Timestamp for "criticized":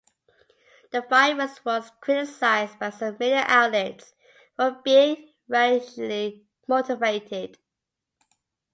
2.01-2.79